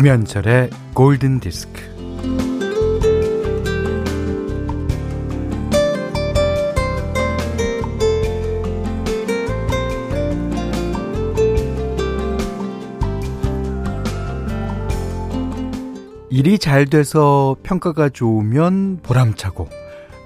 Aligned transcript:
김현철의 0.00 0.70
골든 0.94 1.40
디스크. 1.40 1.78
일이 16.30 16.58
잘 16.58 16.86
돼서 16.86 17.54
평가가 17.62 18.08
좋으면 18.08 19.00
보람차고, 19.02 19.68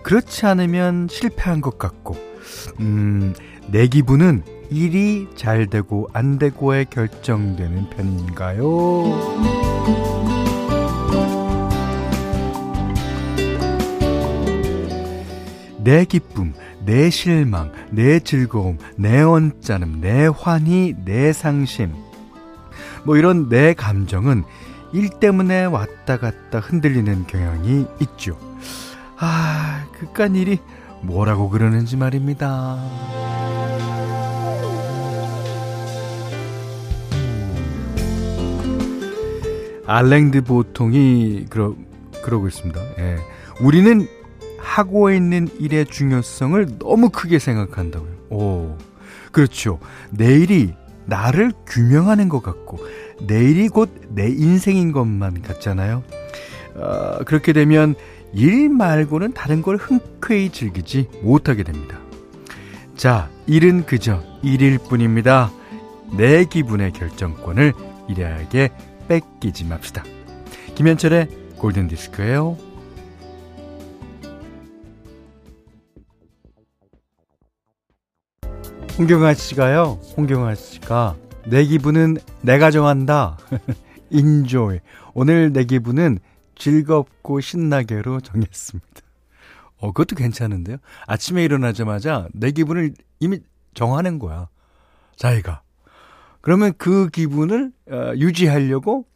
그렇지 0.05 0.47
않으면 0.47 1.09
실패한 1.11 1.61
것 1.61 1.79
같고, 1.79 2.15
음, 2.79 3.35
내 3.73 3.89
기분은 3.89 4.54
일이 4.71 5.29
잘 5.35 5.67
되고 5.67 6.09
안 6.13 6.39
되고에 6.39 6.85
결정되는 6.91 7.91
편인가요? 7.91 8.65
내 15.85 16.07
기쁨, 16.07 16.55
내 16.85 17.11
실망, 17.11 17.71
내 17.91 18.19
즐거움, 18.19 18.79
내 18.97 19.21
언짢음, 19.21 20.01
내 20.01 20.27
환희, 20.27 20.95
내 21.05 21.33
상심. 21.35 21.93
뭐 23.05 23.19
이런 23.19 23.51
내 23.51 23.75
감정은 23.75 24.45
일 24.95 25.11
때문에 25.11 25.67
왔다 25.67 26.17
갔다 26.17 26.61
흔들리는 26.61 27.27
경향이 27.27 27.87
있죠. 28.01 28.39
아, 29.19 29.85
그깟 29.93 30.37
일이 30.37 30.59
뭐라고 31.03 31.51
그러는지 31.51 31.97
말입니다. 31.97 32.79
알랭드 39.87 40.43
보통이 40.43 41.47
그러, 41.51 41.75
그러고 42.23 42.49
있습니다. 42.49 42.81
예. 42.99 43.17
우리는 43.61 44.07
하고 44.59 45.11
있는 45.11 45.49
일의 45.59 45.85
중요성을 45.87 46.79
너무 46.79 47.11
크게 47.11 47.39
생각한다고요. 47.39 48.11
오, 48.31 48.77
그렇죠. 49.33 49.79
내일이 50.11 50.73
나를 51.07 51.53
규명하는 51.67 52.29
것 52.29 52.43
같고, 52.43 52.79
내일이 53.27 53.69
곧 53.69 53.91
내 54.15 54.29
인생인 54.29 54.93
것만 54.93 55.43
같잖아요. 55.43 56.03
어, 56.77 57.19
그렇게 57.27 57.53
되면 57.53 57.95
일 58.33 58.69
말고는 58.69 59.33
다른 59.33 59.61
걸 59.61 59.77
흔쾌히 59.77 60.51
즐기지 60.51 61.09
못하게 61.23 61.63
됩니다. 61.63 61.99
자, 62.97 63.29
일은 63.47 63.85
그저 63.87 64.23
일일 64.43 64.79
뿐입니다. 64.79 65.51
내 66.17 66.45
기분의 66.45 66.93
결정권을 66.93 67.73
일에게 68.09 68.71
뺏기지 69.09 69.65
맙시다. 69.65 70.05
김현철의 70.75 71.29
골든 71.59 71.89
디스크예요. 71.89 72.57
홍경아 78.99 79.35
씨가요. 79.35 79.99
홍경아 80.17 80.55
씨가 80.55 81.17
내 81.47 81.65
기분은 81.65 82.17
내가 82.43 82.71
정한다. 82.71 83.39
인조이. 84.11 84.81
오늘 85.15 85.53
내 85.53 85.65
기분은 85.65 86.19
즐겁고 86.55 87.41
신나게로 87.41 88.21
정했습니다. 88.21 89.01
어, 89.79 89.89
그것도 89.89 90.15
괜찮은데요. 90.17 90.77
아침에 91.07 91.45
일어나자마자 91.45 92.29
내 92.33 92.53
기분을 92.53 92.95
이미 93.19 93.41
정하는 93.75 94.19
거야. 94.19 94.49
자기가. 95.17 95.64
그러면 96.45 96.75
그 96.77 97.09
기분을 97.09 97.73
어, 97.91 98.13
유지하려고 98.17 99.07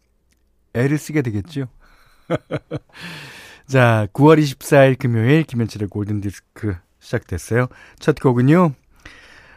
애를 0.72 0.96
쓰게 0.96 1.20
되겠죠. 1.20 1.68
자, 3.68 4.06
9월 4.14 4.40
24일 4.40 4.98
금요일 4.98 5.42
김현철의 5.42 5.88
골든디스크 5.88 6.76
시작됐어요. 7.00 7.66
첫 7.98 8.18
곡은요. 8.18 8.72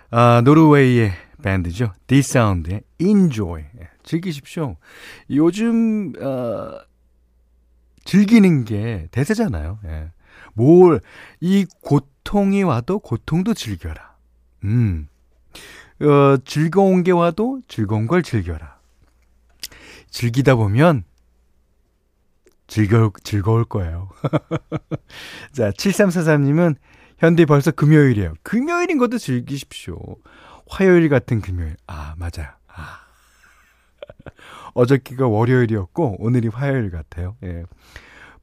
아, 0.10 0.42
노르웨이의 0.44 1.14
밴드죠. 1.42 1.94
디사운드의 2.08 2.82
Enjoy. 3.00 3.62
예, 3.80 3.90
즐기십시오. 4.04 4.76
요즘 5.30 6.12
어, 6.22 6.78
즐기는 8.04 8.66
게 8.66 9.08
대세잖아요. 9.12 9.80
예. 9.86 10.12
뭘, 10.56 11.00
이 11.40 11.66
고통이 11.82 12.64
와도 12.64 13.00
고통도 13.00 13.54
즐겨라. 13.54 14.18
음. 14.66 15.08
어, 16.02 16.38
즐거운 16.46 17.04
게 17.04 17.12
와도 17.12 17.62
즐거운 17.68 18.08
걸 18.08 18.24
즐겨라. 18.24 18.80
즐기다 20.10 20.56
보면 20.56 21.04
즐거, 22.68 23.12
즐거울 23.24 23.66
거예요. 23.66 24.10
자, 25.52 25.72
7343님은 25.72 26.76
현대 27.18 27.46
벌써 27.46 27.72
금요일이에요. 27.72 28.34
금요일인 28.44 28.98
것도 28.98 29.18
즐기십시오. 29.18 29.98
화요일 30.68 31.10
같은 31.10 31.42
금요일. 31.42 31.76
아, 31.86 32.16
맞아요. 32.18 32.50
아. 32.68 33.02
어저께가 34.74 35.28
월요일이었고, 35.28 36.16
오늘이 36.20 36.48
화요일 36.48 36.92
같아요. 36.92 37.36
예. 37.44 37.66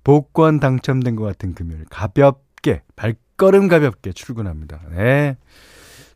복권 0.04 0.60
당첨된 0.60 1.16
것 1.16 1.24
같은 1.24 1.54
금요일. 1.54 1.86
가볍게, 1.88 2.82
발걸음 2.96 3.68
가볍게 3.68 4.12
출근합니다. 4.12 4.80
네. 4.90 5.38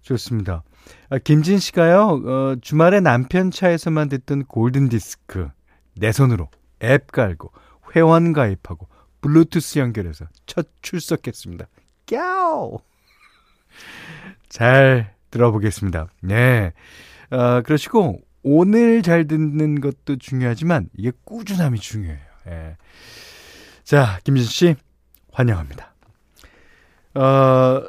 좋습니다. 0.02 0.62
아, 1.08 1.18
김진 1.18 1.58
씨가요, 1.58 2.22
어, 2.24 2.56
주말에 2.60 3.00
남편 3.00 3.50
차에서만 3.50 4.08
듣던 4.08 4.44
골든디스크. 4.44 5.48
내 5.96 6.12
손으로 6.12 6.48
앱 6.82 7.12
깔고, 7.12 7.52
회원 7.94 8.32
가입하고, 8.32 8.88
블루투스 9.20 9.78
연결해서 9.78 10.26
첫 10.46 10.68
출석했습니다. 10.82 11.68
꺄오! 12.06 12.80
잘 14.48 15.14
들어보겠습니다. 15.30 16.08
네. 16.20 16.72
어, 17.30 17.62
그러시고, 17.62 18.20
오늘 18.42 19.02
잘 19.02 19.28
듣는 19.28 19.80
것도 19.80 20.16
중요하지만, 20.16 20.88
이게 20.96 21.12
꾸준함이 21.24 21.78
중요해요. 21.78 22.20
예. 22.48 22.76
자, 23.84 24.18
김진 24.24 24.44
씨, 24.44 24.74
환영합니다. 25.32 25.94
어, 27.14 27.82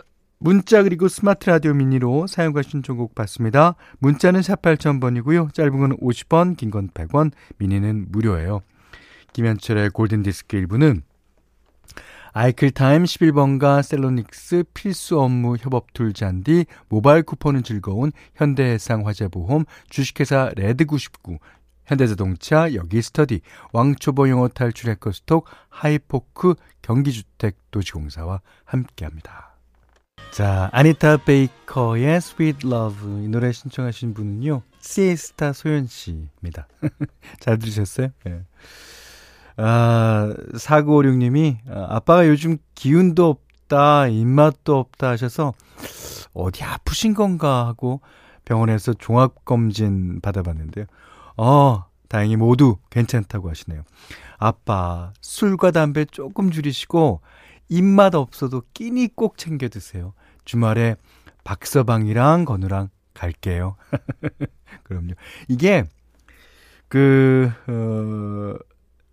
문자 0.44 0.84
그리고 0.84 1.08
스마트 1.08 1.50
라디오 1.50 1.74
미니로 1.74 2.28
사용과 2.28 2.64
신청곡 2.64 3.16
받습니다. 3.16 3.76
문자는 4.00 4.42
4 4.42 4.56
8000번이고요. 4.56 5.54
짧은 5.54 5.80
건 5.80 5.98
50원, 6.00 6.58
긴 6.58 6.70
건 6.70 6.90
100원, 6.90 7.32
미니는 7.60 8.08
무료예요. 8.10 8.60
김현철의 9.32 9.92
골든디스크 9.92 10.58
일부는 10.58 11.04
아이클타임 12.34 13.06
11번가 13.06 13.82
셀로닉스 13.84 14.66
필수 14.74 15.22
업무 15.22 15.56
협업 15.56 15.94
툴 15.94 16.12
잔디 16.12 16.66
모바일 16.90 17.24
쿠폰은 17.24 17.64
즐거운 17.64 18.12
현대해상 18.36 19.08
화재보험 19.08 19.64
주식회사 19.90 20.50
레드99 20.58 21.40
현대자동차 21.86 22.74
여기스터디 22.74 23.40
왕초보 23.72 24.28
영어 24.28 24.50
탈출 24.50 24.90
해커스톡 24.90 25.46
하이포크 25.70 26.56
경기주택 26.82 27.56
도시공사와 27.72 28.42
함께합니다. 28.66 29.53
자 30.32 30.70
아니타 30.72 31.18
베이커의 31.18 32.06
Sweet 32.06 32.68
Love 32.68 33.24
이 33.24 33.28
노래 33.28 33.52
신청하신 33.52 34.14
분은요 34.14 34.64
시에스타 34.84 35.54
소연 35.54 35.88
씨입니다. 35.88 36.68
잘 37.40 37.58
들으셨어요? 37.58 38.10
네. 38.26 38.44
아, 39.56 40.34
4956 40.58 41.18
님이, 41.18 41.58
아, 41.70 41.88
아빠가 41.90 42.28
요즘 42.28 42.58
기운도 42.76 43.30
없다, 43.30 44.08
입맛도 44.08 44.78
없다 44.78 45.10
하셔서, 45.10 45.54
어디 46.34 46.64
아프신 46.64 47.14
건가 47.14 47.68
하고 47.68 48.02
병원에서 48.46 48.94
종합 48.94 49.46
검진 49.46 50.20
받아봤는데요. 50.22 50.86
어, 51.38 51.86
다행히 52.10 52.36
모두 52.36 52.78
괜찮다고 52.90 53.50
하시네요. 53.50 53.84
아빠, 54.38 55.14
술과 55.22 55.72
담배 55.72 56.06
조금 56.06 56.52
줄이시고, 56.52 57.22
입맛 57.74 58.14
없어도 58.16 58.64
끼니 58.74 59.10
꼭 59.16 59.38
챙겨 59.38 59.68
드세요. 59.68 60.14
주말에 60.46 60.96
박서방이랑 61.44 62.46
건우랑 62.46 62.90
갈게요. 63.14 63.76
그럼요. 64.84 65.14
이게, 65.48 65.86
그, 66.88 67.52
어, 67.68 68.56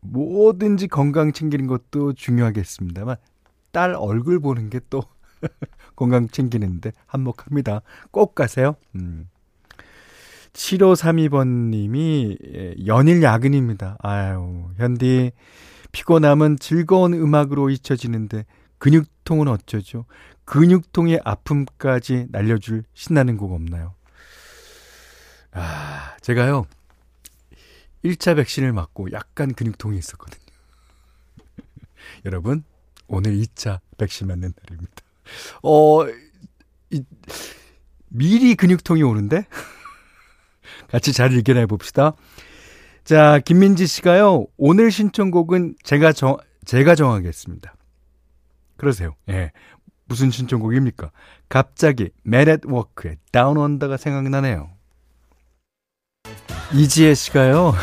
뭐든지 0.00 0.88
건강 0.88 1.32
챙기는 1.32 1.66
것도 1.66 2.12
중요하겠습니다만 2.14 3.16
딸 3.72 3.94
얼굴 3.94 4.40
보는 4.40 4.68
게 4.70 4.80
또 4.90 5.02
건강 5.96 6.28
챙기는데 6.28 6.92
한몫합니다. 7.06 7.82
꼭 8.10 8.34
가세요. 8.34 8.76
음. 8.94 9.28
7532번 10.52 11.70
님이 11.70 12.36
예, 12.44 12.74
연일 12.86 13.22
야근입니다. 13.22 13.96
아유, 14.00 14.64
현디 14.76 15.32
피곤함은 15.92 16.58
즐거운 16.58 17.14
음악으로 17.14 17.70
잊혀지는데 17.70 18.44
근육통은 18.78 19.48
어쩌죠? 19.48 20.06
근육통의 20.44 21.20
아픔까지 21.24 22.26
날려줄 22.30 22.84
신나는 22.94 23.36
곡 23.36 23.52
없나요? 23.52 23.94
아, 25.52 26.16
제가요. 26.20 26.66
1차 28.04 28.36
백신을 28.36 28.72
맞고 28.72 29.12
약간 29.12 29.52
근육통이 29.52 29.98
있었거든요. 29.98 30.40
여러분, 32.24 32.64
오늘 33.06 33.32
2차 33.36 33.80
백신 33.98 34.28
맞는 34.28 34.54
날입니다. 34.62 34.92
어, 35.62 36.06
이, 36.90 37.04
미리 38.08 38.54
근육통이 38.54 39.02
오는데? 39.02 39.46
같이 40.88 41.12
잘 41.12 41.32
읽겨내 41.32 41.66
봅시다. 41.66 42.14
자, 43.04 43.38
김민지 43.40 43.86
씨가요, 43.86 44.46
오늘 44.56 44.90
신청곡은 44.90 45.76
제가 45.82 46.12
정, 46.12 46.36
제가 46.64 46.94
정하겠습니다. 46.94 47.74
그러세요. 48.76 49.14
예. 49.28 49.52
무슨 50.06 50.30
신청곡입니까? 50.30 51.10
갑자기 51.48 52.10
at 52.26 52.66
Work의 52.66 53.16
Down 53.32 53.56
Under가 53.58 53.96
생각나네요. 53.96 54.70
이지혜 56.72 57.14
씨가요. 57.14 57.74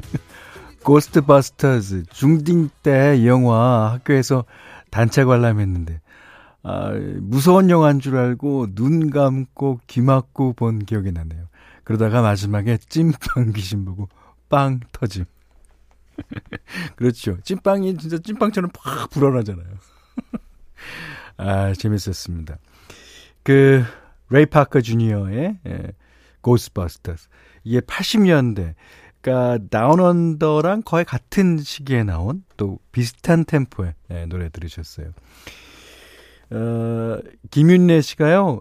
Ghostbusters 0.82 2.04
중딩 2.10 2.70
때 2.82 3.26
영화 3.26 3.92
학교에서 3.92 4.44
단체 4.90 5.24
관람했는데 5.24 6.00
아, 6.62 6.92
무서운 7.20 7.70
영화인 7.70 8.00
줄 8.00 8.16
알고 8.16 8.74
눈 8.74 9.10
감고 9.10 9.80
귀 9.86 10.00
막고 10.00 10.52
본 10.52 10.80
기억이 10.80 11.12
나네요. 11.12 11.46
그러다가 11.84 12.22
마지막에 12.22 12.78
찐빵 12.88 13.52
귀신 13.54 13.84
보고 13.84 14.08
빵 14.48 14.80
터짐. 14.92 15.24
그렇죠. 16.96 17.38
찐빵이 17.42 17.98
진짜 17.98 18.18
찐빵처럼 18.18 18.70
팍 18.72 19.10
불어나잖아요. 19.10 19.66
아, 21.36 21.72
재밌었습니다. 21.74 22.58
그, 23.42 23.84
레이 24.30 24.46
파커 24.46 24.80
주니어의 24.80 25.58
예, 25.66 25.92
Ghostbusters. 26.40 27.28
이게 27.64 27.80
80년대. 27.80 28.74
그러니까 29.20 29.58
Down 29.70 30.00
Under랑 30.00 30.82
거의 30.82 31.04
같은 31.04 31.58
시기에 31.58 32.04
나온 32.04 32.44
또 32.56 32.78
비슷한 32.92 33.44
템포의 33.44 33.94
예, 34.10 34.26
노래 34.26 34.48
들으셨어요. 34.48 35.12
어, 36.50 37.18
김윤래 37.50 38.00
씨가요. 38.00 38.60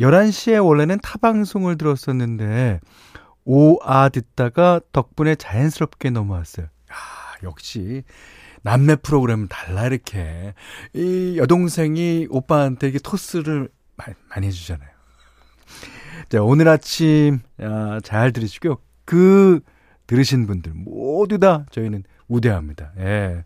11시에 0.00 0.64
원래는 0.64 0.98
타방송을 1.02 1.76
들었었는데 1.76 2.80
오아 3.44 4.08
듣다가 4.10 4.80
덕분에 4.92 5.34
자연스럽게 5.34 6.10
넘어왔어요. 6.10 6.66
야, 6.66 6.96
역시 7.42 8.02
남매 8.62 8.96
프로그램은 8.96 9.48
달라 9.48 9.86
이렇게 9.86 10.54
이 10.92 11.36
여동생이 11.38 12.28
오빠한테 12.30 12.88
이게 12.88 12.98
토스를 12.98 13.68
많이, 13.96 14.14
많이 14.28 14.46
해주잖아요. 14.46 14.90
자 16.28 16.42
오늘 16.42 16.68
아침 16.68 17.40
아, 17.58 18.00
잘 18.04 18.32
들으시고요. 18.32 18.78
그 19.04 19.60
들으신 20.06 20.46
분들 20.46 20.72
모두 20.74 21.38
다 21.38 21.66
저희는 21.70 22.04
우대합니다. 22.28 22.92
예, 22.98 23.44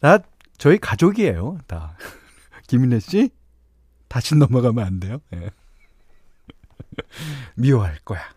다 0.00 0.18
저희 0.58 0.78
가족이에요. 0.78 1.58
다 1.66 1.96
김인혜 2.68 3.00
씨 3.00 3.30
다시 4.08 4.36
넘어가면 4.36 4.84
안 4.84 5.00
돼요. 5.00 5.20
예. 5.34 5.50
미워할 7.56 7.98
거야. 8.04 8.35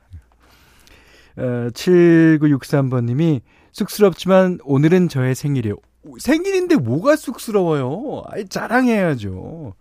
어, 1.38 1.70
7963번님이 1.72 3.42
쑥스럽지만 3.72 4.60
오늘은 4.64 5.10
저의 5.10 5.36
생일이에요. 5.36 5.76
생일인데 6.18 6.76
뭐가 6.76 7.16
쑥스러워요? 7.16 8.24
아이, 8.28 8.48
자랑해야죠. 8.48 9.74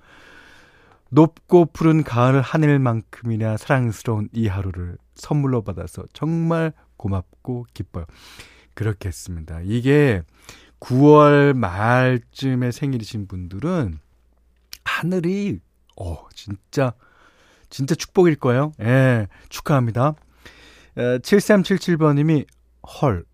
높고 1.11 1.67
푸른 1.73 2.05
가을 2.05 2.41
하늘만큼이나 2.41 3.57
사랑스러운 3.57 4.29
이 4.33 4.47
하루를 4.47 4.99
선물로 5.15 5.63
받아서 5.63 6.05
정말 6.13 6.73
고맙고 6.97 7.67
기뻐요. 7.73 8.05
그렇겠습니다. 8.75 9.61
이게 9.65 10.23
9월 10.81 11.55
말쯤에 11.55 12.71
생일이신 12.71 13.27
분들은 13.27 13.99
하늘이, 14.85 15.59
어, 16.01 16.27
진짜, 16.35 16.93
진짜 17.71 17.95
축복일 17.95 18.37
거예요. 18.37 18.73
예, 18.81 19.29
축하합니다. 19.49 20.15
7377번님이, 20.99 22.47
헐, 23.01 23.25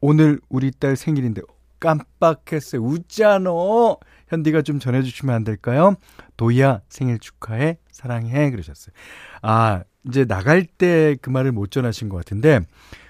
오늘 0.00 0.40
우리 0.48 0.70
딸 0.70 0.96
생일인데 0.96 1.42
깜빡했어요. 1.78 2.82
우짜노. 2.82 3.98
현디가 4.28 4.62
좀 4.62 4.78
전해주시면 4.78 5.34
안 5.34 5.44
될까요? 5.44 5.96
도희야 6.36 6.82
생일 6.88 7.18
축하해 7.18 7.78
사랑해 7.90 8.50
그러셨어요. 8.50 8.94
아 9.42 9.82
이제 10.06 10.24
나갈 10.24 10.64
때 10.64 11.16
그 11.20 11.30
말을 11.30 11.52
못 11.52 11.70
전하신 11.70 12.08
것 12.08 12.16
같은데 12.18 12.60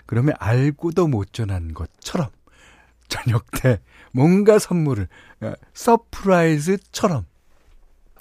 그러면 0.07 0.35
알고도 0.39 1.09
못 1.09 1.33
전한 1.33 1.75
것처럼 1.75 2.29
저녁 3.09 3.45
때 3.51 3.81
뭔가 4.13 4.59
선물을 4.59 5.09
어, 5.43 5.53
서프라이즈처럼 5.75 7.27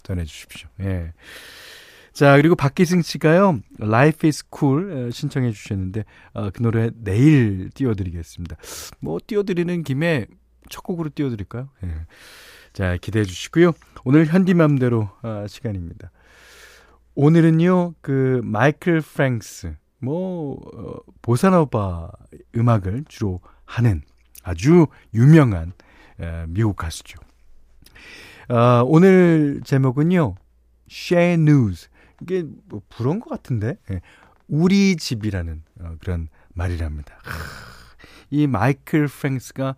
전해주십시오. 0.04 0.68
예. 0.82 1.14
자, 2.20 2.36
그리고 2.36 2.54
박기승 2.58 3.02
씨가요, 3.02 3.62
Life 3.80 4.28
is 4.28 4.44
Cool 4.54 5.10
신청해 5.10 5.52
주셨는데, 5.52 6.04
어, 6.34 6.50
그 6.50 6.62
노래 6.62 6.90
내일 6.94 7.70
띄워드리겠습니다. 7.74 8.58
뭐, 9.00 9.20
띄워드리는 9.26 9.84
김에 9.84 10.26
첫 10.70 10.82
곡으로 10.82 11.12
띄워드릴까요? 11.16 11.70
예. 11.86 11.94
자, 12.74 12.98
기대해 12.98 13.24
주시고요. 13.24 13.72
오늘 14.04 14.26
현디맘대로 14.26 15.10
어, 15.24 15.46
시간입니다. 15.48 16.12
오늘은요, 17.16 17.94
그, 18.02 18.42
마이클 18.44 19.00
프랭스, 19.00 19.78
뭐, 20.00 20.60
어, 20.76 20.98
보사노바 21.22 22.12
음악을 22.54 23.06
주로 23.08 23.40
하는 23.64 24.02
아주 24.44 24.88
유명한 25.14 25.72
에, 26.20 26.44
미국 26.50 26.76
가수죠. 26.76 27.18
어, 28.50 28.84
오늘 28.86 29.62
제목은요, 29.64 30.36
Share 30.90 31.36
News. 31.36 31.88
이게 32.22 32.44
뭐 32.66 32.82
부러운 32.90 33.20
것 33.20 33.30
같은데 33.30 33.78
예. 33.92 34.02
우리 34.48 34.96
집이라는 34.96 35.64
어, 35.82 35.96
그런 36.00 36.30
말이랍니다. 36.54 37.18
이 38.30 38.48
마이클 38.48 39.08
프랭스가 39.08 39.76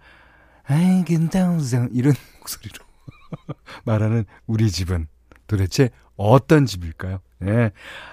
can 1.06 1.30
down 1.30 1.60
이런 1.94 2.14
목소리로 2.40 2.86
말하는 3.86 4.26
우리 4.48 4.72
집은 4.72 5.08
도대체 5.48 5.90
어떤 6.16 6.66
집일까요? 6.66 7.20
예. 7.44 7.72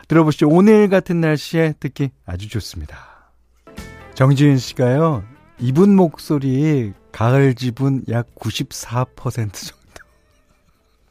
들어보시죠. 0.08 0.48
오늘 0.48 0.88
같은 0.88 1.20
날씨에 1.20 1.74
듣기 1.78 2.10
아주 2.24 2.48
좋습니다. 2.48 3.32
정지윤 4.14 4.58
씨가요. 4.58 5.24
이분 5.60 5.94
목소리 5.94 6.92
가을 7.12 7.54
집은 7.54 8.04
약94% 8.04 9.52
정도. 9.52 10.04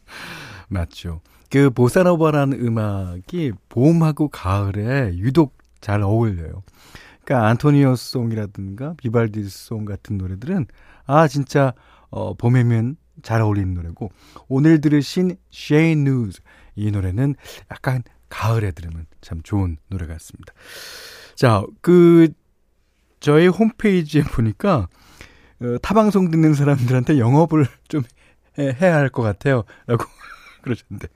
맞죠. 0.67 1.21
그 1.49 1.69
보사노바라는 1.69 2.65
음악이 2.65 3.53
봄하고 3.69 4.29
가을에 4.29 5.15
유독 5.17 5.57
잘 5.81 6.01
어울려요. 6.01 6.63
그러니까 7.23 7.47
안토니오 7.49 7.95
송이라든가 7.95 8.95
비발디 8.97 9.43
송 9.49 9.85
같은 9.85 10.17
노래들은 10.17 10.65
아 11.05 11.27
진짜 11.27 11.73
어 12.09 12.33
봄에면 12.33 12.97
잘 13.21 13.41
어울리는 13.41 13.73
노래고 13.73 14.11
오늘 14.47 14.81
들으신 14.81 15.35
Shay 15.53 15.91
News 15.93 16.41
이 16.75 16.91
노래는 16.91 17.35
약간 17.71 18.03
가을에 18.29 18.71
들으면 18.71 19.05
참 19.21 19.41
좋은 19.43 19.77
노래 19.89 20.05
같습니다. 20.05 20.53
자, 21.35 21.63
그 21.81 22.29
저희 23.19 23.47
홈페이지에 23.47 24.21
보니까 24.23 24.87
어, 25.61 25.77
타방송 25.81 26.29
듣는 26.29 26.53
사람들한테 26.53 27.17
영업을 27.19 27.65
좀 27.87 28.03
해야 28.59 28.95
할 28.95 29.09
것 29.09 29.21
같아요. 29.23 29.63
라고 29.87 30.05
그러셨는데 30.61 31.07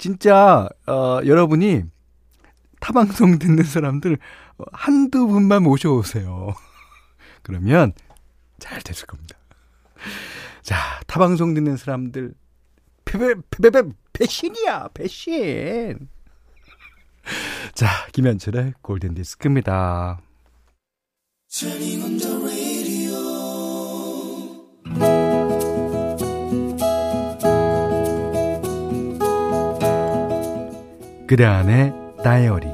진짜 0.00 0.66
어, 0.86 1.20
여러분이 1.26 1.82
타방송 2.80 3.38
듣는 3.38 3.62
사람들 3.62 4.16
한두 4.72 5.26
분만 5.26 5.62
모셔오세요. 5.62 6.54
그러면 7.42 7.92
잘 8.58 8.80
됐을 8.80 9.06
겁니다. 9.06 9.36
자, 10.62 10.76
타방송 11.06 11.52
듣는 11.52 11.76
사람들 11.76 12.32
패배 13.04 13.34
패배 13.50 13.82
배신이야 14.14 14.88
배신. 14.94 16.08
자, 17.74 17.86
김현철의 18.12 18.74
골든 18.80 19.12
디스크입니다. 19.12 20.22
그대 31.30 31.44
안의 31.44 31.94
다이어리 32.24 32.66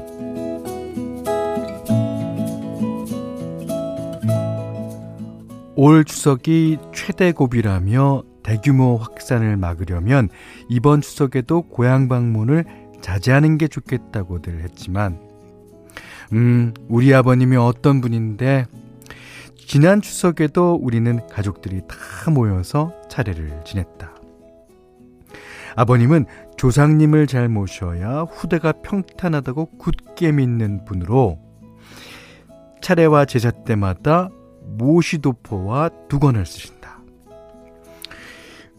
올 5.75 6.03
추석이 6.03 6.79
최대 6.91 7.33
고비라며 7.33 8.23
대규모 8.41 8.97
확산을 8.97 9.57
막으려면 9.57 10.29
이번 10.69 11.01
추석에도 11.01 11.67
고향 11.69 12.07
방문을 12.07 12.65
자제하는 12.99 13.59
게 13.59 13.67
좋겠다고들 13.67 14.63
했지만 14.63 15.19
음, 16.33 16.73
우리 16.89 17.13
아버님이 17.13 17.57
어떤 17.57 18.01
분인데 18.01 18.65
지난 19.55 20.01
추석에도 20.01 20.79
우리는 20.81 21.19
가족들이 21.27 21.81
다 21.87 22.31
모여서 22.31 22.91
차례를 23.07 23.61
지냈다. 23.65 24.15
아버님은 25.75 26.25
조상님을 26.57 27.27
잘 27.27 27.49
모셔야 27.49 28.21
후대가 28.29 28.71
평탄하다고 28.71 29.77
굳게 29.77 30.31
믿는 30.31 30.85
분으로 30.85 31.39
차례와 32.81 33.25
제사 33.25 33.51
때마다 33.51 34.29
모시도포와 34.63 35.89
두건을 36.09 36.45
쓰신다. 36.45 36.99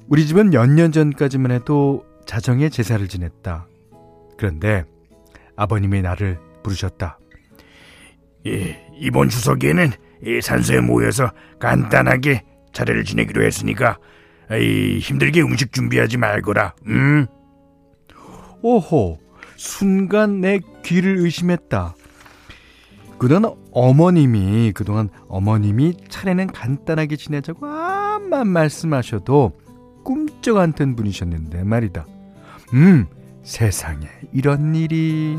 우리 0.08 0.26
집은 0.26 0.50
몇 0.50 0.66
년 0.66 0.92
전까지만 0.92 1.52
해도 1.52 2.04
자정에 2.26 2.68
제사를 2.68 3.06
지냈다. 3.06 3.66
그런데 4.36 4.84
아버님이 5.56 6.02
나를 6.02 6.38
부르셨다. 6.62 7.18
예, 8.46 8.86
이번 8.94 9.28
추석에는 9.28 9.90
산소에 10.42 10.80
모여서 10.80 11.30
간단하게 11.58 12.44
차례를 12.72 13.04
지내기로 13.04 13.42
했으니까 13.44 13.98
에이, 14.50 14.98
힘들게 14.98 15.42
음식 15.42 15.72
준비하지 15.72 16.16
말거라. 16.16 16.74
음. 16.86 17.26
오호, 18.62 19.18
순간 19.56 20.40
내 20.40 20.60
귀를 20.84 21.18
의심했다. 21.18 21.94
그동안 23.18 23.54
어머님이 23.72 24.72
그동안 24.72 25.08
어머님이 25.28 25.94
차례는 26.08 26.48
간단하게 26.48 27.16
지내자고 27.16 27.66
암만 27.66 28.46
말씀하셔도 28.46 29.52
꿈쩍 30.04 30.56
않던 30.56 30.94
분이셨는데 30.94 31.64
말이다. 31.64 32.06
음, 32.74 33.06
세상에 33.42 34.06
이런 34.32 34.74
일이. 34.74 35.36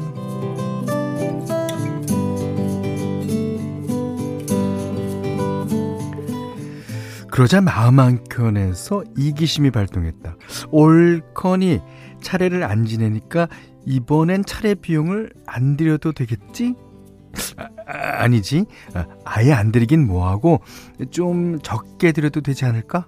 그러자 7.32 7.62
마음 7.62 8.00
한켠에서 8.00 9.06
이기심이 9.16 9.72
발동했다. 9.72 10.36
올커니 10.72 11.80
차례를 12.22 12.64
안 12.64 12.86
지내니까 12.86 13.48
이번엔 13.86 14.46
차례 14.46 14.76
비용을 14.76 15.32
안 15.46 15.78
드려도 15.78 16.12
되겠지? 16.12 16.76
아, 17.88 18.28
니지 18.28 18.66
아, 18.94 19.06
아예 19.26 19.54
안 19.54 19.72
드리긴 19.72 20.06
뭐하고 20.08 20.62
좀 21.12 21.60
적게 21.62 22.12
드려도 22.12 22.42
되지 22.42 22.66
않을까? 22.66 23.06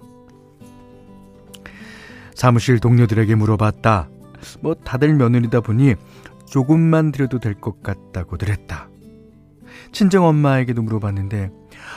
사무실 2.34 2.78
동료들에게 2.80 3.34
물어봤다. 3.34 4.08
뭐 4.60 4.74
다들 4.74 5.14
며느리다 5.14 5.60
보니 5.60 5.94
조금만 6.46 7.12
드려도 7.12 7.38
될 7.38 7.54
것 7.54 7.82
같다고들 7.82 8.48
했다. 8.48 8.88
친정 9.92 10.24
엄마에게도 10.26 10.82
물어봤는데 10.82 11.50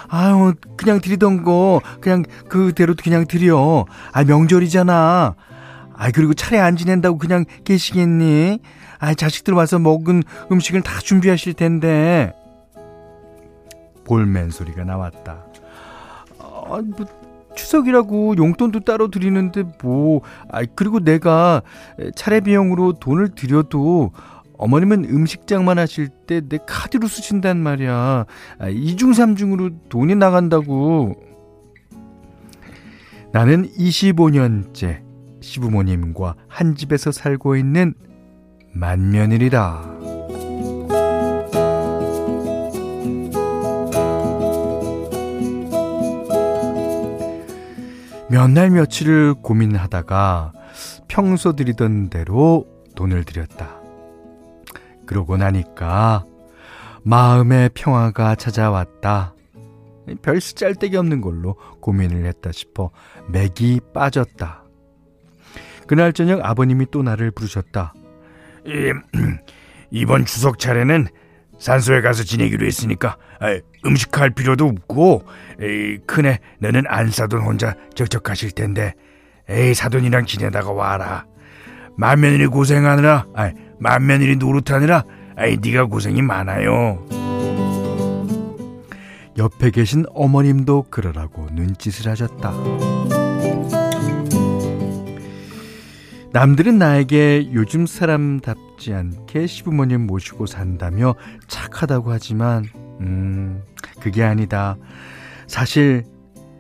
아유 0.10 0.54
그냥 0.78 1.00
드리던 1.02 1.44
거 1.44 1.82
그냥 2.02 2.24
그대로 2.48 2.94
그냥 3.02 3.26
드려. 3.28 3.86
아 4.12 4.24
명절이잖아. 4.24 5.36
아 5.98 6.12
그리고 6.12 6.34
차례 6.34 6.60
안 6.60 6.76
지낸다고 6.76 7.18
그냥 7.18 7.46
계시겠니? 7.64 8.60
아 9.00 9.14
자식들 9.14 9.54
와서 9.54 9.80
먹은 9.80 10.24
음식을 10.52 10.82
다 10.82 11.00
준비하실 11.00 11.54
텐데. 11.54 12.34
볼멘 14.06 14.52
소리가 14.52 14.84
나왔다. 14.84 15.46
아, 16.40 16.80
뭐 16.84 17.06
추석이라고 17.56 18.38
용돈도 18.38 18.82
따로 18.82 19.10
드리는데 19.10 19.64
뭐, 19.82 20.22
아, 20.52 20.62
그리고 20.76 21.00
내가 21.00 21.62
차례 22.16 22.40
비용으로 22.42 22.94
돈을 22.94 23.30
드려도 23.30 24.12
어머님은 24.58 25.06
음식장만 25.06 25.78
하실 25.80 26.10
때 26.10 26.42
내 26.42 26.60
카드로 26.66 27.08
쓰신단 27.08 27.58
말이야. 27.58 28.26
아, 28.60 28.68
이중삼중으로 28.70 29.70
돈이 29.90 30.16
나간다고. 30.16 31.16
나는 33.32 33.70
25년째 33.74 35.05
시부모님과 35.46 36.36
한 36.48 36.76
집에서 36.76 37.12
살고 37.12 37.56
있는 37.56 37.94
만면일이다. 38.74 39.94
몇 48.30 48.50
날 48.50 48.72
며칠을 48.72 49.36
고민하다가 49.36 50.52
평소 51.08 51.54
드리던 51.54 52.10
대로 52.10 52.66
돈을 52.96 53.24
드렸다. 53.24 53.80
그러고 55.06 55.38
나니까 55.38 56.26
마음의 57.04 57.70
평화가 57.76 58.36
찾아왔다. 58.36 59.36
별 60.22 60.42
쓰잘데기 60.42 60.98
없는 60.98 61.22
걸로 61.22 61.56
고민을 61.82 62.26
했다 62.26 62.52
싶어 62.52 62.90
맥이 63.30 63.80
빠졌다. 63.94 64.65
그날 65.88 66.14
저녁 66.14 66.44
아버님이 66.44 66.88
또 66.92 67.04
나를 67.04 67.32
부르셨다. 67.32 67.94
예, 68.68 68.92
이번 69.92 70.26
추석 70.26 70.60
차례는 70.60 71.08
산소에 71.60 72.02
가서 72.02 72.24
지내기로 72.24 72.66
했으니까 72.66 73.18
아, 73.40 73.58
음식할 73.86 74.32
필요도 74.32 74.66
없고 74.66 75.24
에이, 75.62 76.00
큰애 76.06 76.40
너는 76.60 76.84
안 76.88 77.10
사돈 77.10 77.42
혼자 77.42 77.76
적적하실 77.94 78.52
텐데 78.52 78.94
에이 79.48 79.74
사돈이랑 79.74 80.26
지내다가 80.26 80.72
와라. 80.72 81.26
만면일이 81.98 82.48
고생하느라 82.48 83.28
아, 83.36 83.52
만면일이 83.80 84.36
노릇하느라 84.38 85.04
아이 85.38 85.58
네가 85.62 85.86
고생이 85.86 86.22
많아요. 86.22 87.06
옆에 89.38 89.70
계신 89.70 90.06
어머님도 90.14 90.86
그러라고 90.90 91.50
눈짓을 91.52 92.10
하셨다 92.10 92.54
남들은 96.36 96.78
나에게 96.78 97.52
요즘 97.54 97.86
사람답지 97.86 98.94
않게 98.94 99.48
시부모님 99.48 100.06
모시고 100.06 100.48
산다며 100.48 101.16
착하다고 101.48 102.12
하지만, 102.12 102.66
음, 103.00 103.64
그게 104.02 104.22
아니다. 104.22 104.76
사실, 105.48 106.04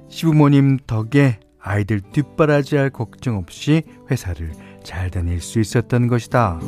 시부모님 0.08 0.77
덕에 0.88 1.41
아이들 1.60 2.00
뒷바라지할 2.00 2.91
걱정 2.91 3.36
없이 3.36 3.84
회사를 4.10 4.53
잘 4.82 5.12
다닐 5.12 5.41
수 5.41 5.60
있었던 5.60 6.08
것이다. 6.08 6.62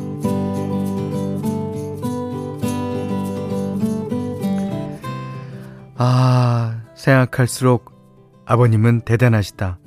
아, 5.96 6.82
생각할수록 6.94 8.44
아버님은 8.44 9.06
대단하시다. 9.06 9.80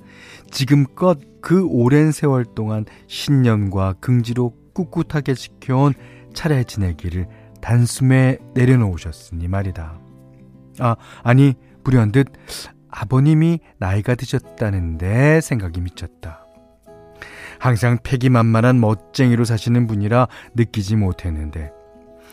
지금껏 0.51 1.30
그 1.41 1.67
오랜 1.67 2.13
세월 2.13 2.45
동안 2.45 2.85
신년과 3.07 3.95
긍지로 4.01 4.55
꿋꿋하게 4.75 5.35
지켜온 5.35 5.95
차례 6.35 6.65
지내기를 6.65 7.27
단숨에 7.61 8.39
내려놓으셨으니 8.55 9.49
말이다. 9.49 9.99
아, 10.79 10.97
아니, 11.23 11.55
불현듯 11.85 12.29
아버님이 12.89 13.61
나이가 13.79 14.15
드셨다는데 14.15 15.41
생각이 15.41 15.81
미쳤다. 15.81 16.47
항상 17.59 17.99
패기만만한 18.03 18.81
멋쟁이로 18.81 19.45
사시는 19.45 19.87
분이라 19.87 20.29
느끼지 20.55 20.97
못했는데, 20.97 21.73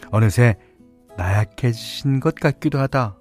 어느새 0.09 0.55
나약해진 1.17 2.19
것 2.19 2.35
같기도 2.35 2.79
하다. 2.79 3.17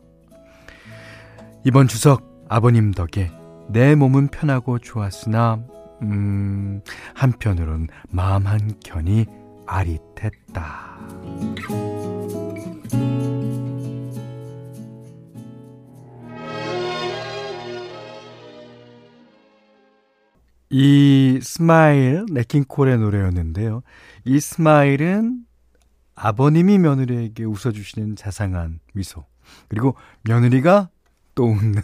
이번 1.64 1.88
추석 1.88 2.46
아버님 2.48 2.92
덕에 2.92 3.32
내 3.68 3.96
몸은 3.96 4.28
편하고 4.28 4.78
좋았으나 4.78 5.64
음, 6.02 6.80
한편으론 7.14 7.88
마음 8.10 8.46
한켠이 8.46 9.26
아릿했다. 9.66 10.96
이 20.68 21.38
Smile 21.42 22.26
냇 22.30 22.51
킹 22.51 22.72
콜의 22.72 22.98
노래였는데요. 22.98 23.82
이 24.24 24.40
Smile은 24.40 25.44
아버님이 26.14 26.78
며느리에게 26.78 27.44
웃어주시는 27.44 28.16
자상한 28.16 28.80
미소. 28.92 29.24
그리고 29.68 29.94
며느리가 30.22 30.90
또 31.34 31.44
웃는 31.44 31.82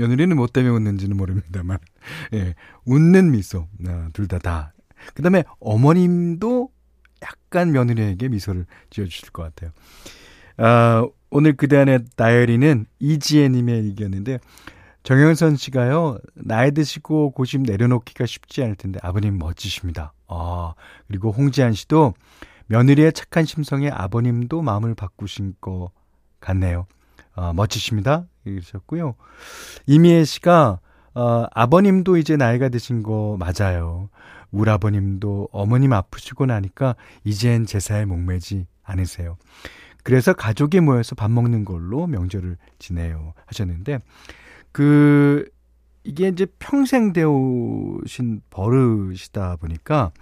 며느리는 0.00 0.34
뭐 0.34 0.46
때문에 0.46 0.74
웃는지는 0.74 1.16
모릅니다만, 1.16 1.78
예, 2.32 2.54
웃는 2.86 3.32
미소, 3.32 3.68
아, 3.86 4.08
둘다 4.12 4.38
다. 4.38 4.72
그 5.14 5.22
다음에 5.22 5.44
어머님도 5.60 6.70
약간 7.22 7.72
며느리에게 7.72 8.28
미소를 8.28 8.64
지어주실 8.88 9.30
것 9.30 9.42
같아요. 9.42 9.70
아, 10.56 11.06
오늘 11.30 11.54
그대 11.54 11.76
안의 11.76 12.04
다이어리는 12.16 12.86
이지혜님의 12.98 13.84
얘기였는데, 13.86 14.38
정영선 15.02 15.56
씨가요, 15.56 16.18
나이 16.34 16.72
드시고 16.72 17.32
고집 17.32 17.62
내려놓기가 17.62 18.24
쉽지 18.24 18.62
않을 18.62 18.76
텐데, 18.76 18.98
아버님 19.02 19.38
멋지십니다. 19.38 20.14
아, 20.28 20.74
그리고 21.08 21.30
홍지한 21.30 21.74
씨도 21.74 22.14
며느리의 22.66 23.12
착한 23.12 23.44
심성에 23.44 23.90
아버님도 23.90 24.62
마음을 24.62 24.94
바꾸신 24.94 25.54
것 25.60 25.90
같네요. 26.40 26.86
아, 27.34 27.52
멋지십니다. 27.52 28.26
그러셨고요. 28.44 29.14
이미애 29.86 30.24
씨가 30.24 30.80
어, 31.14 31.46
아버님도 31.52 32.16
이제 32.16 32.36
나이가 32.36 32.68
드신 32.68 33.02
거 33.02 33.36
맞아요. 33.38 34.08
우리 34.50 34.70
아버님도 34.70 35.48
어머님 35.52 35.92
아프시고 35.92 36.46
나니까 36.46 36.96
이젠 37.24 37.66
제사에 37.66 38.04
목매지 38.04 38.66
않으세요. 38.82 39.36
그래서 40.02 40.32
가족이 40.32 40.80
모여서 40.80 41.14
밥 41.14 41.30
먹는 41.30 41.64
걸로 41.64 42.06
명절을 42.06 42.56
지내요 42.78 43.34
하셨는데 43.46 44.00
그 44.72 45.44
이게 46.02 46.28
이제 46.28 46.46
평생 46.58 47.12
되어오신 47.12 48.40
버릇이다 48.48 49.56
보니까 49.56 50.12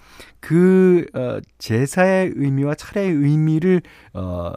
그 0.41 1.07
어, 1.15 1.39
제사의 1.59 2.33
의미와 2.35 2.75
차례의 2.75 3.13
의미를 3.13 3.83
어 4.13 4.53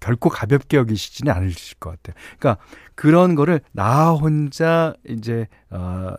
결코 0.00 0.28
가볍게 0.28 0.76
여기시지는 0.76 1.32
않으실 1.32 1.78
것 1.78 1.90
같아요. 1.90 2.20
그러니까 2.38 2.62
그런 2.94 3.34
거를 3.34 3.60
나 3.72 4.10
혼자 4.10 4.94
이제 5.06 5.46
어 5.70 6.14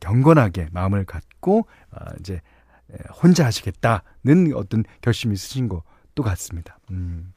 경건하게 0.00 0.68
마음을 0.72 1.04
갖고 1.04 1.66
어 1.90 2.04
이제 2.20 2.40
혼자 3.22 3.46
하시겠다는 3.46 4.52
어떤 4.54 4.84
결심이 5.00 5.34
있으신 5.34 5.68
것도 5.68 6.22
같습니다. 6.22 6.78
음. 6.90 7.32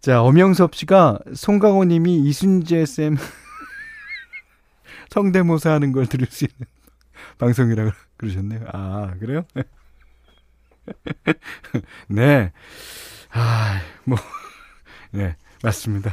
자, 0.00 0.22
엄영섭 0.22 0.74
씨가 0.74 1.18
송강호 1.34 1.84
님이 1.84 2.18
이순재 2.18 2.84
쌤 2.84 3.16
성대모사 5.08 5.72
하는 5.72 5.92
걸 5.92 6.06
들을 6.06 6.26
수 6.26 6.44
있는 6.44 6.66
방송이라고 7.38 7.90
그러셨네요. 8.18 8.66
아, 8.72 9.14
그래요? 9.18 9.46
네. 12.08 12.52
아, 13.30 13.80
뭐, 14.04 14.18
네, 15.14 15.36
맞습니다. 15.62 16.12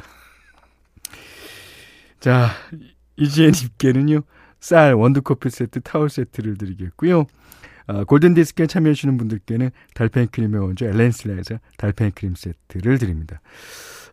자, 2.19 2.51
이지혜님께는요, 3.15 4.21
쌀, 4.59 4.93
원두커피 4.93 5.49
세트, 5.49 5.81
타월 5.81 6.07
세트를 6.07 6.55
드리겠고요. 6.55 7.25
어, 7.87 8.03
골든디스크에 8.05 8.67
참여해주시는 8.67 9.17
분들께는 9.17 9.71
달팽이 9.95 10.27
크림의 10.27 10.61
원조 10.61 10.85
엘렌슬라에서 10.85 11.57
달팽이 11.77 12.11
크림 12.11 12.35
세트를 12.35 12.99
드립니다. 12.99 13.41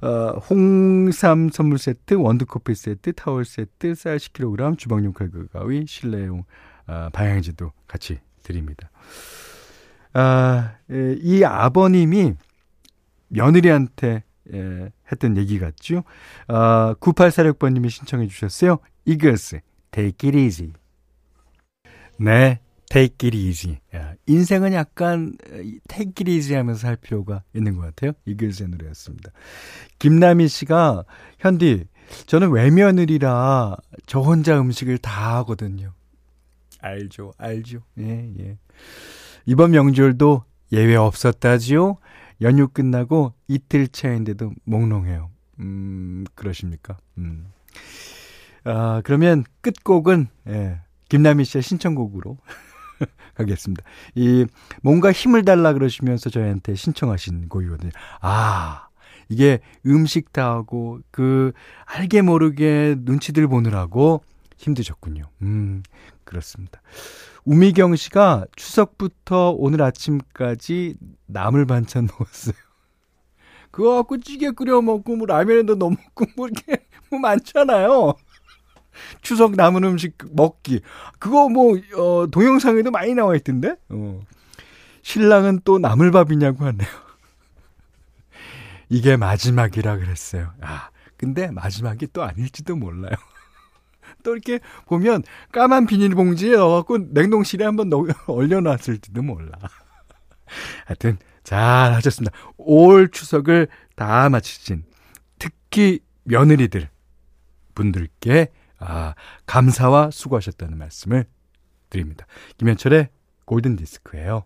어, 0.01 0.39
홍삼 0.49 1.51
선물 1.51 1.77
세트, 1.77 2.15
원두커피 2.15 2.75
세트, 2.75 3.13
타월 3.13 3.45
세트, 3.45 3.95
쌀 3.95 4.17
10kg, 4.17 4.79
주방용 4.79 5.13
칼국 5.13 5.53
가위, 5.53 5.85
실내용 5.87 6.45
어, 6.87 7.11
방향지도 7.13 7.73
같이 7.87 8.21
드립니다. 8.43 8.91
아, 10.15 10.77
에, 10.91 11.17
이 11.21 11.45
아버님이 11.45 12.33
며느리한테 13.29 14.23
예, 14.55 14.91
했던 15.11 15.37
얘기 15.37 15.59
같죠. 15.59 16.05
아, 16.47 16.95
9846번님이 17.01 17.91
신청해 17.91 18.27
주셨어요. 18.29 18.79
이글스, 19.05 19.61
take 19.91 20.29
it 20.29 20.39
easy. 20.39 20.73
네, 22.19 22.61
take 22.89 23.29
it 23.29 23.37
easy. 23.37 23.79
야, 23.95 24.15
인생은 24.27 24.73
약간 24.73 25.37
take 25.89 26.15
it 26.21 26.31
easy 26.31 26.57
하면서 26.57 26.89
할 26.89 26.97
필요가 26.97 27.43
있는 27.55 27.77
것 27.77 27.83
같아요. 27.83 28.13
이글스의 28.27 28.71
노래였습니다. 28.71 29.31
김남희 29.99 30.49
씨가, 30.49 31.05
현디, 31.39 31.85
저는 32.27 32.51
외며느리라 32.51 33.77
저 34.07 34.21
혼자 34.21 34.59
음식을 34.61 34.99
다 34.99 35.37
하거든요. 35.39 35.93
알죠, 36.81 37.33
알죠. 37.37 37.81
예, 37.99 38.33
예. 38.39 38.59
이번 39.47 39.73
명절도 39.73 40.45
예외 40.73 40.97
없었다지요? 40.97 41.97
연휴 42.41 42.69
끝나고 42.69 43.35
이틀 43.49 43.89
차인데도 43.89 44.53
몽롱해요. 44.65 45.31
음, 45.61 46.25
그러십니까? 46.35 46.97
음. 47.19 47.47
아, 48.65 49.01
그러면 49.05 49.45
끝곡은, 49.61 50.29
예, 50.49 50.81
김남희 51.09 51.45
씨의 51.45 51.63
신청곡으로 51.63 52.39
가겠습니다. 53.35 53.83
이, 54.15 54.47
뭔가 54.83 55.11
힘을 55.11 55.45
달라 55.45 55.73
그러시면서 55.73 56.31
저희한테 56.31 56.75
신청하신 56.75 57.49
곡이거든요. 57.49 57.91
아, 58.21 58.89
이게 59.29 59.61
음식 59.87 60.33
다 60.33 60.51
하고, 60.51 61.01
그, 61.11 61.53
알게 61.87 62.23
모르게 62.23 62.97
눈치들 62.99 63.49
보느라고 63.49 64.23
힘드셨군요. 64.59 65.25
음, 65.43 65.83
그렇습니다. 66.25 66.81
우미경 67.45 67.97
씨가 67.97 68.47
추석부터 68.57 69.51
오늘 69.57 69.83
아침까지 69.83 70.97
나물 71.27 71.67
반찬 71.67 72.07
먹었어요. 72.07 72.55
그거 73.71 73.97
갖고 73.97 74.19
찌개 74.21 74.51
끓여 74.51 74.81
먹고 74.81 75.17
뭐 75.17 75.27
라면에도 75.27 75.75
넣어 75.75 75.91
먹고 75.91 76.27
뭐 76.37 76.49
이렇게 76.49 76.87
뭐 77.11 77.21
많잖아요. 77.21 78.15
추석 79.23 79.53
남은 79.55 79.85
음식 79.85 80.17
먹기. 80.33 80.81
그거 81.19 81.49
뭐 81.49 81.79
어, 81.97 82.27
동영상에도 82.27 82.91
많이 82.91 83.15
나와 83.15 83.37
있던데. 83.37 83.77
어. 83.89 84.21
신랑은 85.03 85.61
또 85.65 85.79
나물밥이냐고 85.79 86.65
하네요. 86.67 86.89
이게 88.91 89.17
마지막이라 89.17 89.99
그랬어요. 89.99 90.53
아, 90.61 90.91
근데 91.17 91.51
마지막이 91.51 92.09
또 92.13 92.23
아닐지도 92.25 92.77
몰라요. 92.77 93.15
또 94.23 94.33
이렇게 94.33 94.61
보면 94.87 95.23
까만 95.53 95.87
비닐봉지에 95.87 96.57
넣어갖고 96.57 96.99
냉동실에 97.11 97.65
한번 97.65 97.89
넣, 97.89 98.05
얼려놨을지도 98.27 99.23
몰라. 99.23 99.53
하여튼 100.87 101.19
잘 101.45 101.95
하셨습니다. 101.95 102.37
올 102.57 103.11
추석을 103.11 103.69
다 103.97 104.29
마치신 104.29 104.85
특히 105.39 106.01
며느리들 106.25 106.89
분들께 107.75 108.49
아, 108.81 109.15
감사와 109.47 110.11
수고하셨다는 110.11 110.79
말씀을 110.79 111.27
드립니다. 111.91 112.27
김현철의 112.59 113.09
골든 113.45 113.77
디스크예요. 113.77 114.45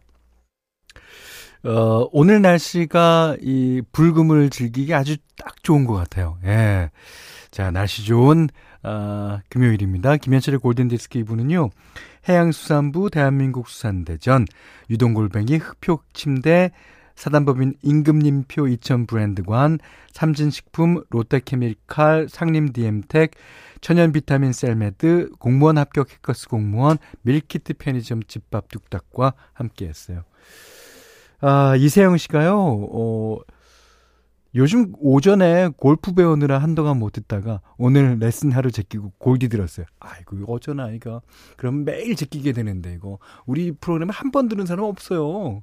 어, 1.64 2.08
오늘 2.12 2.42
날씨가 2.42 3.36
이 3.40 3.82
불금을 3.92 4.50
즐기기 4.50 4.94
아주 4.94 5.16
딱 5.36 5.62
좋은 5.62 5.86
것 5.86 5.94
같아요. 5.94 6.38
예. 6.44 6.90
자, 7.50 7.70
날씨 7.70 8.04
좋은 8.04 8.48
아, 8.82 9.40
금요일입니다. 9.48 10.16
김현철의 10.16 10.58
골든디스크 10.60 11.20
2부는요. 11.20 11.70
해양수산부, 12.28 13.10
대한민국 13.10 13.68
수산대전, 13.68 14.46
유동골뱅이, 14.90 15.56
흑표침대, 15.56 16.72
사단법인 17.14 17.74
임금님표 17.82 18.68
이천 18.68 19.06
브랜드관, 19.06 19.78
삼진식품, 20.12 21.04
롯데케미칼, 21.10 22.28
상림디엠텍, 22.28 23.32
천연비타민 23.80 24.52
셀메드, 24.52 25.30
공무원 25.38 25.78
합격 25.78 26.10
해커스 26.10 26.48
공무원, 26.48 26.98
밀키트 27.22 27.74
편의점 27.74 28.22
집밥 28.24 28.68
뚝딱과 28.68 29.34
함께했어요. 29.52 30.22
아, 31.40 31.76
이세영 31.76 32.16
씨가요, 32.16 32.56
어, 32.56 33.38
요즘 34.54 34.92
오전에 34.98 35.70
골프 35.76 36.12
배우느라 36.14 36.58
한동안 36.58 36.98
못 36.98 37.12
듣다가 37.12 37.60
오늘 37.78 38.18
레슨 38.18 38.52
하루 38.52 38.70
제끼고 38.70 39.12
골디 39.18 39.48
들었어요. 39.48 39.86
아이고, 39.98 40.44
어쩌나, 40.52 40.90
이거. 40.90 41.22
그럼 41.56 41.84
매일 41.84 42.14
제끼게 42.16 42.52
되는데, 42.52 42.92
이거. 42.94 43.18
우리 43.46 43.72
프로그램에 43.72 44.12
한 44.12 44.30
번 44.30 44.48
들은 44.48 44.66
사람 44.66 44.84
없어요. 44.84 45.62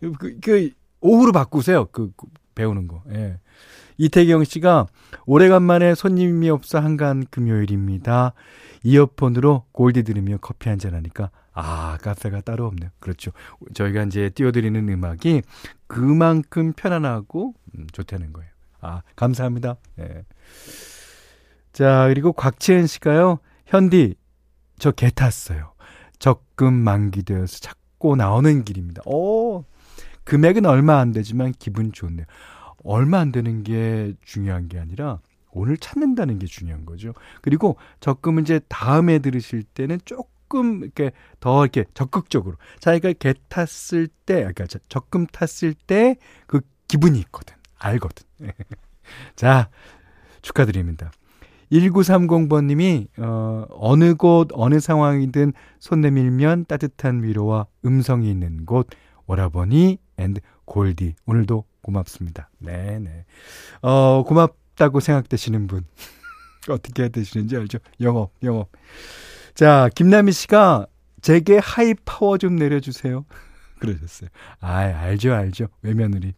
그, 0.00 0.38
그, 0.40 0.70
오후로 1.00 1.30
바꾸세요. 1.32 1.86
그, 1.92 2.10
그, 2.16 2.26
배우는 2.56 2.88
거. 2.88 3.02
예. 3.12 3.38
이태경 3.98 4.44
씨가 4.44 4.86
오래간만에 5.26 5.94
손님이 5.94 6.50
없어 6.50 6.80
한간 6.80 7.24
금요일입니다. 7.30 8.32
이어폰으로 8.84 9.64
골디 9.72 10.02
들으며 10.04 10.38
커피 10.40 10.68
한잔 10.68 10.94
하니까 10.94 11.30
아, 11.60 11.98
카페가 12.02 12.42
따로 12.42 12.66
없네요. 12.66 12.90
그렇죠. 13.00 13.32
저희가 13.74 14.04
이제 14.04 14.28
띄워드리는 14.30 14.88
음악이 14.88 15.42
그만큼 15.88 16.72
편안하고 16.72 17.52
음, 17.76 17.86
좋다는 17.92 18.32
거예요. 18.32 18.48
아, 18.80 19.02
감사합니다. 19.16 19.74
예. 19.98 20.24
자, 21.72 22.06
그리고 22.08 22.32
곽지은 22.32 22.86
씨가요. 22.86 23.38
현디, 23.66 24.14
저 24.78 24.92
개 24.92 25.10
탔어요. 25.10 25.72
적금 26.20 26.72
만기되어서 26.74 27.58
찾고 27.58 28.14
나오는 28.14 28.62
길입니다. 28.64 29.02
오, 29.04 29.64
금액은 30.24 30.64
얼마 30.64 30.98
안 30.98 31.10
되지만 31.12 31.52
기분 31.58 31.90
좋네요. 31.92 32.26
얼마 32.84 33.18
안 33.18 33.32
되는 33.32 33.64
게 33.64 34.14
중요한 34.24 34.68
게 34.68 34.78
아니라 34.78 35.18
오늘 35.50 35.76
찾는다는 35.76 36.38
게 36.38 36.46
중요한 36.46 36.86
거죠. 36.86 37.14
그리고 37.42 37.76
적금은 37.98 38.44
이제 38.44 38.60
다음에 38.68 39.18
들으실 39.18 39.64
때는 39.64 39.98
조금 40.04 40.30
이렇게 40.54 41.12
더 41.40 41.64
이렇게 41.64 41.84
적극적으로 41.94 42.56
자기가 42.80 43.12
개 43.14 43.34
탔을 43.48 44.08
때, 44.26 44.36
그러니까 44.36 44.66
적금 44.88 45.26
탔을 45.26 45.74
때 45.74 46.16
그 46.46 46.60
기분이 46.88 47.18
있거든. 47.20 47.54
알거든. 47.78 48.26
자, 49.36 49.70
축하드립니다. 50.42 51.12
1930번님이, 51.70 53.08
어, 53.18 53.66
어느 53.70 54.14
곳, 54.14 54.48
어느 54.52 54.80
상황이든 54.80 55.52
손 55.78 56.00
내밀면 56.00 56.64
따뜻한 56.66 57.22
위로와 57.22 57.66
음성이 57.84 58.30
있는 58.30 58.64
곳, 58.64 58.88
오라버니 59.26 59.98
and 60.16 60.40
골디. 60.64 61.14
오늘도 61.26 61.64
고맙습니다. 61.82 62.48
네네. 62.58 63.26
어, 63.82 64.24
고맙다고 64.26 65.00
생각되시는 65.00 65.66
분. 65.66 65.84
어떻게 66.70 67.08
되시는지 67.08 67.56
알죠? 67.56 67.78
영업, 68.00 68.32
영업. 68.42 68.70
자, 69.58 69.88
김남희 69.92 70.30
씨가 70.30 70.86
제게 71.20 71.58
하이 71.58 71.92
파워 72.04 72.38
좀 72.38 72.54
내려주세요. 72.54 73.24
그러셨어요. 73.80 74.30
아, 74.60 74.76
알죠, 74.76 75.34
알죠. 75.34 75.66
외며느리. 75.82 76.32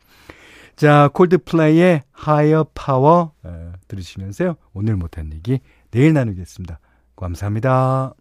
자, 0.74 1.11
콜드플레이의 1.12 2.04
하이어 2.12 2.64
파워 2.74 3.35
들으시면서요. 3.88 4.56
오늘 4.72 4.96
못한 4.96 5.35
얘기 5.35 5.61
내일 5.90 6.14
나누겠습니다. 6.14 6.80
감사합니다. 7.14 8.14